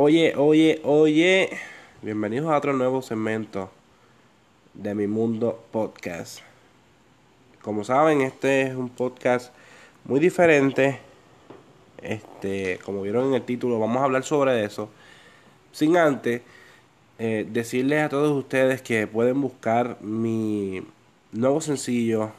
Oye, 0.00 0.32
oye, 0.36 0.80
oye. 0.84 1.50
Bienvenidos 2.02 2.48
a 2.48 2.56
otro 2.56 2.72
nuevo 2.72 3.02
segmento 3.02 3.68
de 4.72 4.94
Mi 4.94 5.08
Mundo 5.08 5.60
Podcast. 5.72 6.38
Como 7.62 7.82
saben, 7.82 8.20
este 8.20 8.62
es 8.62 8.76
un 8.76 8.90
podcast 8.90 9.52
muy 10.04 10.20
diferente. 10.20 11.00
Este, 12.00 12.78
como 12.84 13.02
vieron 13.02 13.26
en 13.26 13.34
el 13.34 13.42
título, 13.42 13.80
vamos 13.80 13.96
a 13.96 14.04
hablar 14.04 14.22
sobre 14.22 14.62
eso. 14.62 14.88
Sin 15.72 15.96
antes 15.96 16.42
eh, 17.18 17.44
decirles 17.50 18.04
a 18.04 18.08
todos 18.08 18.30
ustedes 18.38 18.80
que 18.82 19.08
pueden 19.08 19.40
buscar 19.40 20.00
mi 20.00 20.80
nuevo 21.32 21.60
sencillo, 21.60 22.30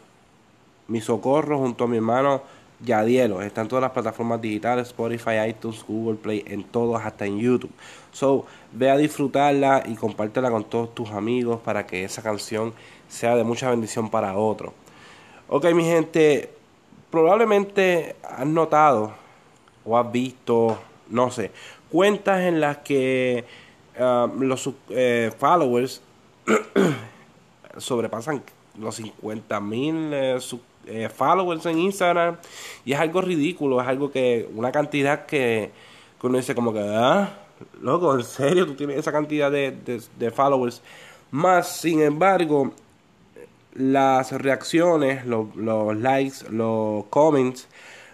Mi 0.88 1.02
Socorro, 1.02 1.58
junto 1.58 1.84
a 1.84 1.88
mi 1.90 1.98
hermano 1.98 2.42
Yadielo. 2.84 3.42
Está 3.42 3.62
en 3.62 3.68
todas 3.68 3.82
las 3.82 3.92
plataformas 3.92 4.42
digitales, 4.42 4.88
Spotify, 4.88 5.50
iTunes, 5.50 5.84
Google 5.88 6.18
Play, 6.18 6.44
en 6.48 6.64
todos, 6.64 7.02
hasta 7.02 7.26
en 7.26 7.40
YouTube. 7.40 7.72
So, 8.12 8.46
ve 8.72 8.90
a 8.90 8.98
disfrutarla 8.98 9.84
y 9.86 9.96
compártela 9.96 10.50
con 10.50 10.64
todos 10.64 10.94
tus 10.96 11.10
amigos 11.12 11.60
para 11.62 11.86
que 11.86 12.04
esa 12.04 12.22
canción 12.22 12.74
sea 13.08 13.36
de 13.36 13.44
mucha 13.44 13.70
bendición 13.70 14.10
para 14.10 14.38
otros. 14.38 14.74
Ok, 15.48 15.66
mi 15.74 15.84
gente, 15.84 16.50
probablemente 17.10 18.16
has 18.24 18.46
notado 18.46 19.14
o 19.86 19.98
has 19.98 20.12
visto, 20.12 20.78
no 21.10 21.32
sé, 21.32 21.52
cuentas 21.90 22.42
en 22.42 22.60
las 22.62 22.78
que 22.78 23.46
uh, 24.00 24.28
los 24.42 24.70
eh, 24.90 25.32
followers 25.38 26.02
sobrepasan 27.78 28.44
los 28.80 28.96
50 28.96 29.60
mil 29.60 30.14
eh, 30.14 30.40
eh, 30.86 31.10
followers 31.10 31.66
en 31.66 31.80
Instagram 31.80 32.38
y 32.86 32.94
es 32.94 33.00
algo 33.00 33.22
ridículo, 33.22 33.82
es 33.82 33.88
algo 33.88 34.12
que, 34.12 34.50
una 34.56 34.72
cantidad 34.72 35.26
que, 35.26 35.72
que 36.20 36.28
uno 36.28 36.38
dice 36.38 36.56
como 36.56 36.74
que, 36.74 36.82
ah, 36.82 37.38
loco, 37.82 38.16
en 38.16 38.24
serio, 38.24 38.66
tú 38.66 38.76
tienes 38.76 38.98
esa 38.98 39.12
cantidad 39.12 39.52
de, 39.52 40.02
de 40.18 40.32
followers. 40.32 40.82
Más, 41.32 41.80
sin 41.80 42.02
embargo, 42.02 42.74
las 43.74 44.32
reacciones, 44.32 45.26
los, 45.26 45.56
likes, 45.56 46.50
los 46.50 47.06
comments, 47.06 47.68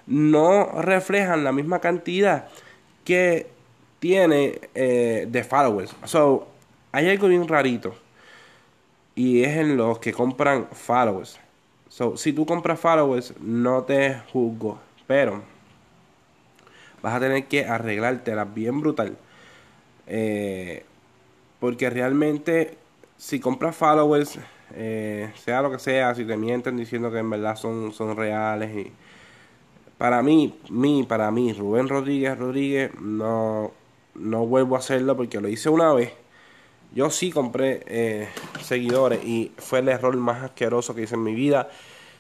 no 0.06 0.82
reflejan 0.82 1.44
la 1.44 1.52
misma 1.52 1.80
cantidad 1.80 2.48
que 3.04 3.48
tiene 4.00 4.60
eh, 4.76 5.26
de 5.28 5.44
followers. 5.44 5.96
So, 6.06 6.48
hay 6.92 7.10
algo 7.10 7.28
bien 7.28 7.48
rarito. 7.48 7.96
Y 9.16 9.44
es 9.44 9.58
en 9.58 9.78
los 9.78 10.00
que 10.00 10.12
compran 10.12 10.68
followers. 10.72 11.40
So, 11.88 12.18
si 12.18 12.34
tú 12.34 12.46
compras 12.46 12.80
followers, 12.80 13.34
no 13.40 13.84
te 13.84 14.18
juzgo. 14.32 14.78
Pero 15.08 15.42
vas 17.02 17.14
a 17.16 17.20
tener 17.20 17.46
que 17.46 17.66
arreglártela 17.66 18.46
bien 18.46 18.82
brutal. 18.82 19.18
Eh, 20.08 20.84
porque 21.60 21.90
realmente, 21.90 22.78
si 23.18 23.40
compras 23.40 23.76
followers, 23.76 24.40
eh, 24.74 25.32
sea 25.36 25.62
lo 25.62 25.72
que 25.72 25.80
sea, 25.80 26.14
si 26.16 26.26
te 26.26 26.36
mienten 26.36 26.78
diciendo 26.78 27.12
que 27.12 27.20
en 27.20 27.30
verdad 27.30 27.56
son, 27.56 27.94
son 27.94 28.18
reales. 28.18 28.76
Y 28.76 28.92
para 29.98 30.22
mí, 30.22 30.60
mí, 30.70 31.06
para 31.08 31.32
mí, 31.32 31.54
Rubén 31.54 31.88
Rodríguez 31.88 32.38
Rodríguez, 32.38 32.92
no, 33.00 33.72
no 34.16 34.46
vuelvo 34.46 34.76
a 34.76 34.80
hacerlo 34.80 35.16
porque 35.16 35.40
lo 35.40 35.48
hice 35.48 35.70
una 35.70 35.94
vez. 35.94 36.12
Yo 36.96 37.10
sí 37.10 37.30
compré 37.30 37.84
eh, 37.88 38.30
seguidores 38.64 39.22
y 39.26 39.52
fue 39.58 39.80
el 39.80 39.90
error 39.90 40.16
más 40.16 40.44
asqueroso 40.44 40.96
que 40.96 41.02
hice 41.02 41.16
en 41.16 41.24
mi 41.24 41.36
vida. 41.36 41.70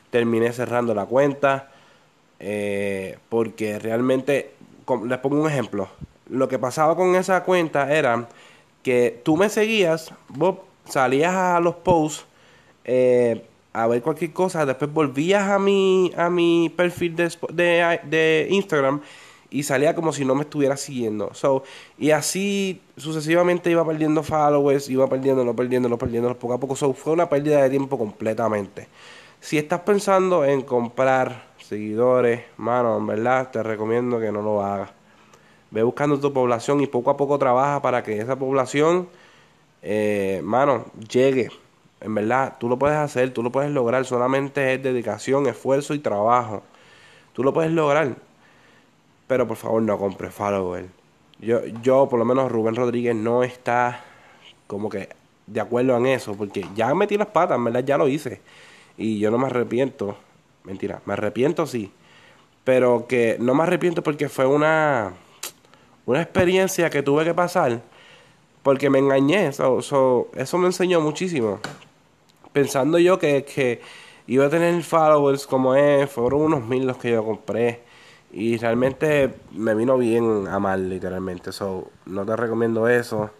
Terminé 0.09 0.51
cerrando 0.51 0.93
la 0.93 1.05
cuenta 1.05 1.71
eh, 2.41 3.17
porque 3.29 3.79
realmente, 3.79 4.51
les 5.07 5.17
pongo 5.19 5.41
un 5.41 5.49
ejemplo. 5.49 5.87
Lo 6.29 6.49
que 6.49 6.59
pasaba 6.59 6.97
con 6.97 7.15
esa 7.15 7.43
cuenta 7.43 7.89
era 7.95 8.27
que 8.83 9.21
tú 9.23 9.37
me 9.37 9.47
seguías, 9.47 10.13
vos 10.27 10.57
salías 10.89 11.33
a 11.33 11.59
los 11.61 11.75
posts 11.75 12.25
eh, 12.83 13.45
a 13.71 13.87
ver 13.87 14.01
cualquier 14.01 14.33
cosa, 14.33 14.65
después 14.65 14.91
volvías 14.91 15.49
a 15.49 15.57
mi, 15.57 16.11
a 16.17 16.29
mi 16.29 16.69
perfil 16.75 17.15
de, 17.15 17.99
de, 18.03 18.47
Instagram 18.49 19.01
y 19.49 19.63
salía 19.63 19.95
como 19.95 20.11
si 20.13 20.25
no 20.25 20.35
me 20.35 20.41
estuviera 20.41 20.77
siguiendo. 20.77 21.33
So, 21.33 21.63
y 21.97 22.11
así 22.11 22.81
sucesivamente 22.97 23.71
iba 23.71 23.85
perdiendo 23.85 24.23
followers, 24.23 24.89
iba 24.89 25.07
perdiéndolo, 25.07 25.55
perdiéndolo, 25.55 25.97
perdiéndolo 25.97 26.37
poco 26.37 26.53
a 26.53 26.59
poco. 26.59 26.75
So, 26.75 26.93
fue 26.93 27.13
una 27.13 27.29
pérdida 27.29 27.63
de 27.63 27.69
tiempo 27.69 27.97
completamente. 27.97 28.87
Si 29.39 29.57
estás 29.57 29.81
pensando 29.81 30.45
en 30.45 30.61
comprar 30.61 31.47
seguidores, 31.59 32.43
mano, 32.57 32.97
en 32.97 33.07
verdad 33.07 33.51
te 33.51 33.63
recomiendo 33.63 34.19
que 34.19 34.31
no 34.31 34.41
lo 34.41 34.63
hagas. 34.63 34.91
Ve 35.71 35.83
buscando 35.83 36.19
tu 36.19 36.31
población 36.33 36.81
y 36.81 36.87
poco 36.87 37.09
a 37.11 37.17
poco 37.17 37.37
trabaja 37.37 37.81
para 37.81 38.03
que 38.03 38.19
esa 38.19 38.37
población, 38.37 39.09
eh, 39.81 40.41
mano, 40.43 40.85
llegue 41.09 41.49
en 42.01 42.13
verdad, 42.13 42.57
tú 42.59 42.69
lo 42.69 42.77
puedes 42.77 42.97
hacer, 42.97 43.33
tú 43.33 43.41
lo 43.41 43.51
puedes 43.51 43.71
lograr, 43.71 44.05
solamente 44.05 44.75
es 44.75 44.83
dedicación, 44.83 45.47
esfuerzo 45.47 45.93
y 45.95 45.99
trabajo. 45.99 46.61
Tú 47.33 47.43
lo 47.43 47.51
puedes 47.53 47.71
lograr. 47.71 48.15
Pero 49.27 49.47
por 49.47 49.57
favor 49.57 49.81
no 49.81 49.97
compres 49.97 50.33
follower. 50.33 50.87
Yo, 51.39 51.65
yo, 51.81 52.07
por 52.09 52.19
lo 52.19 52.25
menos 52.25 52.51
Rubén 52.51 52.75
Rodríguez 52.75 53.15
no 53.15 53.43
está 53.43 54.03
como 54.67 54.89
que 54.89 55.09
de 55.47 55.59
acuerdo 55.61 55.95
en 55.97 56.07
eso, 56.07 56.35
porque 56.35 56.65
ya 56.75 56.93
metí 56.95 57.17
las 57.17 57.27
patas, 57.27 57.57
en 57.57 57.63
verdad 57.65 57.83
ya 57.83 57.97
lo 57.97 58.07
hice. 58.07 58.41
Y 58.97 59.19
yo 59.19 59.31
no 59.31 59.37
me 59.37 59.47
arrepiento. 59.47 60.17
Mentira, 60.63 61.01
me 61.05 61.13
arrepiento 61.13 61.65
sí. 61.65 61.91
Pero 62.63 63.05
que 63.07 63.37
no 63.39 63.53
me 63.53 63.63
arrepiento 63.63 64.01
porque 64.01 64.29
fue 64.29 64.45
una, 64.45 65.13
una 66.05 66.21
experiencia 66.21 66.89
que 66.89 67.03
tuve 67.03 67.23
que 67.23 67.33
pasar. 67.33 67.81
Porque 68.63 68.89
me 68.89 68.99
engañé. 68.99 69.47
eso 69.47 70.57
me 70.57 70.65
enseñó 70.65 71.01
muchísimo 71.01 71.59
pensando 72.55 72.97
yo 72.97 73.19
que, 73.19 73.43
que 73.43 73.81
iba 74.27 74.45
a 74.45 74.49
tener 74.49 74.81
followers 74.81 75.45
como 75.45 75.75
es, 75.75 76.09
fueron 76.09 76.43
unos 76.43 76.63
mil 76.65 76.87
los 76.87 76.95
que 76.95 77.11
yo 77.11 77.25
compré. 77.25 77.81
Y 78.37 78.57
realmente 78.57 79.33
me 79.53 79.73
vino 79.75 79.97
bien 79.97 80.47
a 80.49 80.59
mal, 80.59 80.89
literalmente. 80.89 81.53
So, 81.53 81.89
no 82.05 82.25
te 82.25 82.35
recomiendo 82.35 82.89
eso. 82.89 83.31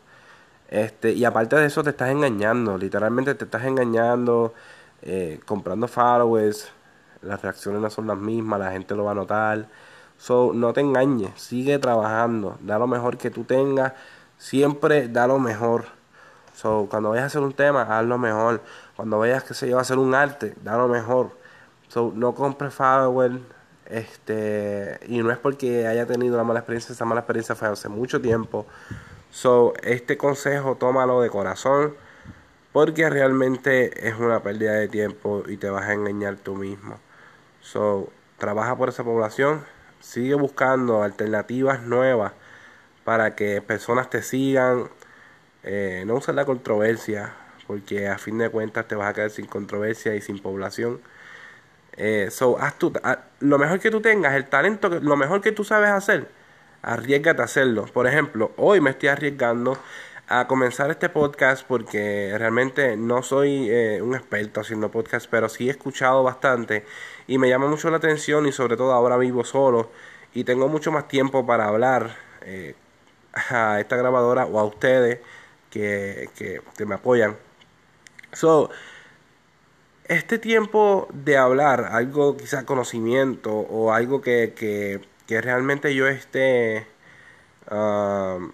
Este, 0.69 1.11
y 1.11 1.25
aparte 1.25 1.57
de 1.57 1.65
eso, 1.65 1.83
te 1.83 1.89
estás 1.91 2.11
engañando. 2.11 2.77
Literalmente 2.77 3.35
te 3.35 3.43
estás 3.45 3.65
engañando, 3.65 4.53
eh, 5.01 5.41
comprando 5.45 5.89
followers. 5.89 6.71
Las 7.21 7.41
reacciones 7.41 7.81
no 7.81 7.89
son 7.89 8.07
las 8.07 8.17
mismas, 8.17 8.57
la 8.59 8.71
gente 8.71 8.95
lo 8.95 9.03
va 9.05 9.11
a 9.11 9.15
notar. 9.15 9.67
So, 10.17 10.53
no 10.53 10.71
te 10.73 10.81
engañes, 10.81 11.31
sigue 11.41 11.77
trabajando. 11.79 12.57
Da 12.61 12.79
lo 12.79 12.87
mejor 12.87 13.17
que 13.17 13.29
tú 13.31 13.43
tengas. 13.43 13.93
Siempre 14.37 15.09
da 15.09 15.27
lo 15.27 15.39
mejor. 15.39 15.87
So, 16.53 16.87
cuando 16.89 17.09
vayas 17.09 17.23
a 17.23 17.27
hacer 17.27 17.41
un 17.41 17.53
tema, 17.53 17.81
haz 17.83 18.05
lo 18.05 18.17
mejor. 18.17 18.61
Cuando 18.95 19.19
vayas, 19.19 19.43
que 19.43 19.53
se 19.53 19.67
lleva 19.67 19.79
a 19.79 19.81
hacer 19.83 19.97
un 19.97 20.15
arte, 20.15 20.55
da 20.63 20.77
lo 20.77 20.87
mejor. 20.87 21.31
So, 21.89 22.13
no 22.15 22.33
compres 22.35 22.73
follower. 22.73 23.41
Este, 23.85 24.99
y 25.07 25.19
no 25.19 25.31
es 25.31 25.37
porque 25.37 25.87
haya 25.87 26.05
tenido 26.05 26.35
una 26.35 26.43
mala 26.43 26.59
experiencia, 26.59 26.93
esa 26.93 27.05
mala 27.05 27.21
experiencia 27.21 27.55
fue 27.55 27.67
hace 27.67 27.89
mucho 27.89 28.21
tiempo. 28.21 28.65
So, 29.31 29.73
este 29.83 30.17
consejo 30.17 30.75
tómalo 30.75 31.21
de 31.21 31.29
corazón. 31.29 31.95
Porque 32.71 33.09
realmente 33.09 34.07
es 34.09 34.15
una 34.19 34.41
pérdida 34.43 34.73
de 34.73 34.89
tiempo 34.89 35.43
y 35.47 35.55
te 35.55 35.69
vas 35.69 35.85
a 35.85 35.93
engañar 35.93 36.35
tú 36.35 36.55
mismo. 36.55 36.99
So, 37.61 38.09
trabaja 38.37 38.75
por 38.75 38.89
esa 38.89 39.03
población. 39.03 39.63
Sigue 40.01 40.35
buscando 40.35 41.01
alternativas 41.01 41.83
nuevas 41.83 42.33
para 43.05 43.35
que 43.35 43.61
personas 43.61 44.09
te 44.09 44.21
sigan 44.21 44.89
eh, 45.67 46.03
no 46.05 46.15
uses 46.15 46.35
la 46.35 46.45
controversia, 46.45 47.33
porque 47.65 48.07
a 48.07 48.19
fin 48.19 48.37
de 48.37 48.49
cuentas 48.51 48.87
te 48.87 48.93
vas 48.93 49.09
a 49.09 49.13
quedar 49.15 49.31
sin 49.31 49.47
controversia 49.47 50.13
y 50.13 50.21
sin 50.21 50.37
población. 50.37 51.01
Eh, 51.97 52.27
so, 52.31 52.57
haz 52.59 52.77
tu, 52.77 52.93
lo 53.39 53.57
mejor 53.57 53.79
que 53.79 53.91
tú 53.91 54.01
tengas, 54.01 54.33
el 54.35 54.45
talento, 54.45 54.89
lo 54.89 55.15
mejor 55.15 55.41
que 55.41 55.51
tú 55.51 55.63
sabes 55.63 55.89
hacer, 55.89 56.29
arriesgate 56.81 57.41
a 57.41 57.45
hacerlo. 57.45 57.85
Por 57.85 58.07
ejemplo, 58.07 58.51
hoy 58.57 58.81
me 58.81 58.91
estoy 58.91 59.09
arriesgando 59.09 59.77
a 60.27 60.47
comenzar 60.47 60.89
este 60.91 61.09
podcast 61.09 61.65
porque 61.67 62.33
realmente 62.37 62.97
no 62.97 63.21
soy 63.21 63.69
eh, 63.69 64.01
un 64.01 64.15
experto 64.15 64.61
haciendo 64.61 64.89
podcast, 64.91 65.27
pero 65.29 65.49
sí 65.49 65.67
he 65.67 65.71
escuchado 65.71 66.23
bastante 66.23 66.85
y 67.27 67.37
me 67.37 67.49
llama 67.49 67.67
mucho 67.67 67.89
la 67.91 67.97
atención 67.97 68.47
y 68.47 68.51
sobre 68.51 68.75
todo 68.75 68.91
ahora 68.93 69.17
vivo 69.17 69.43
solo 69.43 69.91
y 70.33 70.43
tengo 70.43 70.67
mucho 70.67 70.91
más 70.91 71.07
tiempo 71.07 71.45
para 71.45 71.67
hablar 71.67 72.15
a 73.49 73.79
esta 73.79 73.95
grabadora 73.95 74.45
o 74.45 74.59
a 74.59 74.63
ustedes 74.63 75.19
que, 75.69 76.61
me 76.85 76.95
apoyan. 76.95 77.37
So, 78.33 78.69
este 80.07 80.37
tiempo 80.37 81.07
de 81.13 81.37
hablar, 81.37 81.89
algo 81.91 82.37
quizá 82.37 82.65
conocimiento 82.65 83.51
o 83.51 83.93
algo 83.93 84.21
que, 84.21 84.53
que, 84.55 85.41
realmente 85.41 85.93
yo 85.95 86.07
esté 86.07 86.87
um, 87.71 88.51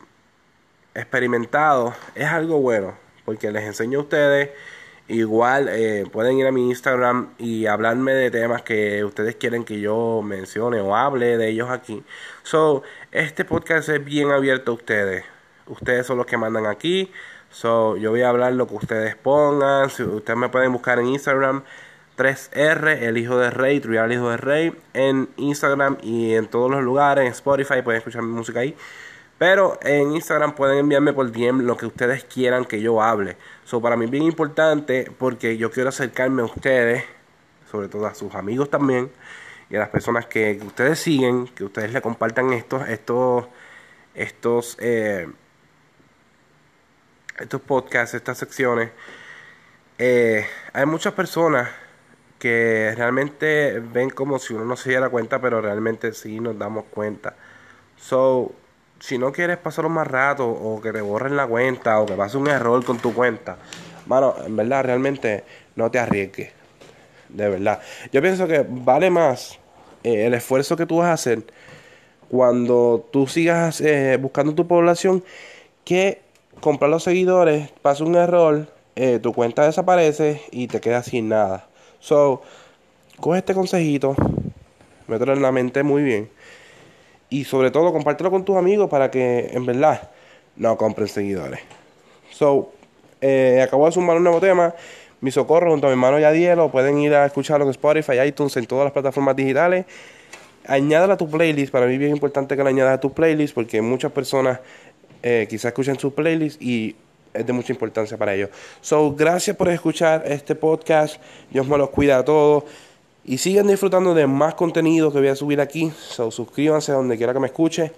experimentado, 0.94 1.94
es 2.15 2.27
algo 2.27 2.59
bueno, 2.62 2.95
porque 3.25 3.51
les 3.51 3.63
enseño 3.63 4.00
a 4.00 4.01
ustedes 4.03 4.50
Igual 5.12 5.68
eh, 5.69 6.06
pueden 6.09 6.38
ir 6.38 6.48
a 6.48 6.53
mi 6.53 6.69
Instagram 6.69 7.33
y 7.38 7.65
hablarme 7.65 8.13
de 8.13 8.31
temas 8.31 8.62
que 8.62 9.04
ustedes 9.04 9.36
quieren 9.36 9.65
que 9.65 9.81
yo 9.81 10.21
mencione 10.24 10.80
o 10.80 10.95
hable 10.95 11.38
de 11.38 11.50
ellos 11.50 11.69
aquí. 11.69 12.01
So, 12.44 12.83
este 13.12 13.44
podcast 13.44 13.89
es 13.89 14.06
bien 14.06 14.31
abierto 14.31 14.71
a 14.71 14.75
ustedes. 14.75 15.25
Ustedes 15.68 16.07
son 16.07 16.18
los 16.18 16.25
que 16.25 16.38
mandan 16.38 16.65
aquí. 16.65 17.12
So, 17.51 17.98
yo 17.98 18.12
voy 18.12 18.21
a 18.21 18.30
hablar 18.30 18.53
lo 18.53 18.68
que 18.68 18.75
ustedes 18.75 19.15
pongan. 19.15 19.89
Si 19.89 20.03
ustedes 20.03 20.39
me 20.39 20.50
pueden 20.50 20.71
buscar 20.71 21.00
en 21.00 21.07
Instagram 21.07 21.63
3R, 22.18 23.01
el 23.01 23.18
hijo 23.18 23.38
de 23.38 23.50
rey, 23.50 23.80
Trial 23.80 24.12
hijo 24.13 24.30
de 24.30 24.38
rey, 24.38 24.74
en 24.94 25.30
Instagram 25.38 25.98
y 26.01 26.33
en 26.33 26.48
todos 26.48 26.71
los 26.71 26.81
lugares, 26.81 27.25
en 27.25 27.31
Spotify, 27.31 27.81
pueden 27.83 28.00
escuchar 28.00 28.21
mi 28.21 28.31
música 28.31 28.62
ahí. 28.62 28.75
Pero 29.38 29.80
en 29.81 30.12
Instagram 30.13 30.53
pueden 30.56 30.77
enviarme 30.77 31.13
por 31.13 31.31
DM 31.31 31.63
lo 31.63 31.75
que 31.75 31.88
ustedes 31.88 32.24
quieran 32.24 32.63
que 32.63 32.80
yo 32.80 33.01
hable. 33.01 33.38
So, 33.65 33.81
para 33.81 33.97
mí 33.97 34.06
es 34.06 34.12
bien 34.12 34.24
importante 34.24 35.12
porque 35.18 35.57
yo 35.57 35.71
quiero 35.71 35.89
acercarme 35.89 36.44
a 36.44 36.45
ustedes, 36.45 37.04
sobre 37.69 37.88
todo 37.88 38.06
a 38.06 38.13
sus 38.13 38.33
amigos 38.36 38.69
también, 38.69 39.12
y 39.69 39.75
a 39.75 39.80
las 39.80 39.89
personas 39.89 40.25
que, 40.27 40.59
ustedes 40.65 41.00
siguen, 41.00 41.47
que 41.47 41.63
ustedes 41.63 41.92
le 41.92 42.01
compartan 42.01 42.54
estos, 42.54 42.88
estos, 42.88 43.45
estos, 44.13 44.77
eh, 44.80 45.27
estos 47.42 47.62
podcasts, 47.62 48.16
estas 48.16 48.38
secciones. 48.38 48.92
Eh, 49.98 50.46
hay 50.74 50.86
muchas 50.86 51.14
personas 51.14 51.70
que 52.40 52.94
realmente 52.96 53.80
ven 53.80 54.10
como 54.10 54.40
si 54.40 54.54
uno 54.54 54.66
no 54.66 54.76
se 54.76 54.90
diera 54.90 55.10
cuenta, 55.10 55.40
pero 55.40 55.62
realmente 55.62 56.14
sí 56.14 56.40
nos 56.40 56.58
damos 56.58 56.86
cuenta. 56.86 57.36
So, 57.98 58.54
si 59.00 59.18
no 59.18 59.32
quieres 59.32 59.58
pasar 59.58 59.88
más 59.90 60.08
rato 60.08 60.48
o 60.48 60.82
que 60.82 60.92
te 60.92 61.02
borren 61.02 61.36
la 61.36 61.46
cuenta 61.46 62.00
o 62.00 62.06
que 62.06 62.14
pase 62.14 62.38
un 62.38 62.48
error 62.48 62.84
con 62.84 62.98
tu 62.98 63.14
cuenta, 63.14 63.58
mano, 64.08 64.36
en 64.46 64.56
verdad 64.56 64.84
realmente 64.86 65.44
no 65.76 65.92
te 65.92 66.00
arriesgues. 66.00 66.52
De 67.30 67.48
verdad. 67.48 67.82
Yo 68.12 68.22
pienso 68.22 68.48
que 68.48 68.66
vale 68.68 69.10
más 69.10 69.60
eh, 70.04 70.26
el 70.26 70.34
esfuerzo 70.34 70.76
que 70.76 70.86
tú 70.86 70.98
vas 70.98 71.08
a 71.08 71.14
hacer 71.14 71.44
cuando 72.30 73.08
tú 73.12 73.28
sigas 73.28 73.82
eh, 73.82 74.18
buscando 74.18 74.56
tu 74.56 74.68
población 74.68 75.24
que 75.84 76.20
comprar 76.62 76.90
los 76.90 77.04
seguidores, 77.04 77.69
pasa 77.81 78.04
un 78.04 78.16
error, 78.16 78.68
eh, 78.96 79.19
tu 79.19 79.34
cuenta 79.34 79.66
desaparece 79.66 80.42
y 80.52 80.68
te 80.68 80.80
quedas 80.80 81.08
sin 81.08 81.30
nada. 81.30 81.68
So, 82.00 82.42
coge 83.19 83.40
este 83.40 83.54
consejito, 83.54 84.16
mételo 85.08 85.34
en 85.34 85.42
la 85.42 85.52
mente 85.52 85.84
muy 85.84 86.04
bien 86.04 86.30
y 87.31 87.46
sobre 87.46 87.72
todo 87.72 87.92
compártelo 87.94 88.30
con 88.30 88.46
tus 88.46 88.58
amigos 88.58 88.90
para 88.90 89.10
que 89.10 89.50
en 89.54 89.66
verdad 89.66 90.12
no 90.58 90.78
compren 90.78 91.08
seguidores. 91.08 91.62
So, 92.31 92.72
eh, 93.22 93.62
acabo 93.64 93.86
de 93.86 93.94
sumar 93.94 94.18
un 94.18 94.24
nuevo 94.24 94.40
tema. 94.40 94.75
Mi 95.22 95.31
socorro 95.31 95.72
junto 95.72 95.88
a 95.88 95.90
mi 95.90 95.94
hermano 95.94 96.19
Yadielo. 96.19 96.69
Pueden 96.72 96.98
ir 97.00 97.14
a 97.14 97.25
escucharlo 97.25 97.66
en 97.66 97.72
Spotify, 97.72 98.19
iTunes, 98.25 98.57
en 98.57 98.66
todas 98.66 98.84
las 98.84 98.94
plataformas 98.94 99.36
digitales. 99.36 99.86
Añádala 100.68 101.14
a 101.14 101.18
tu 101.18 101.30
playlist. 101.30 101.72
Para 101.72 101.86
mí 101.86 101.94
es 101.94 102.00
bien 102.00 102.12
importante 102.12 102.57
que 102.57 102.64
la 102.64 102.69
añadas 102.69 102.96
a 102.96 103.00
tu 103.00 103.14
playlist 103.14 103.56
porque 103.56 103.81
muchas 103.81 104.12
personas 104.12 104.60
eh, 105.23 105.47
quizás 105.50 105.65
escuchen 105.65 106.00
su 106.00 106.13
playlist 106.13 106.62
y 106.62 106.95
es 107.33 107.45
de 107.45 107.53
mucha 107.53 107.71
importancia 107.71 108.18
para 108.18 108.33
ellos. 108.33 108.50
So, 108.81 109.13
gracias 109.15 109.56
por 109.56 109.69
escuchar 109.69 110.23
este 110.25 110.56
podcast. 110.56 111.21
Dios 111.50 111.68
me 111.68 111.77
los 111.77 111.89
cuida 111.89 112.18
a 112.18 112.25
todos. 112.25 112.63
Y 113.23 113.38
sigan 113.38 113.68
disfrutando 113.68 114.13
de 114.13 114.25
más 114.25 114.56
contenido 114.56 115.12
que 115.12 115.19
voy 115.19 115.27
a 115.27 115.35
subir 115.35 115.62
aquí. 115.62 115.91
So, 116.09 116.31
suscríbanse 116.31 116.91
donde 116.91 117.18
quiera 117.18 117.33
que 117.33 117.39
me 117.39 117.47
escuche. 117.47 117.91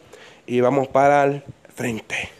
Y 0.45 0.59
vamos 0.59 0.87
para 0.87 1.23
el 1.23 1.43
frente. 1.73 2.29